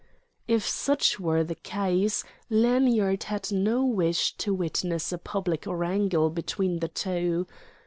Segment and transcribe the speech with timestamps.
[0.47, 6.79] If such were the case, Lanyard had no wish to witness a public wrangle between
[6.79, 7.45] the two.